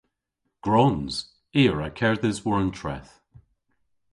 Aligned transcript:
Gwrons! 0.63 1.15
I 1.59 1.61
a 1.71 1.71
wra 1.73 1.89
kerdhes 1.99 2.37
war 2.45 2.57
an 2.63 2.71
treth. 2.79 3.13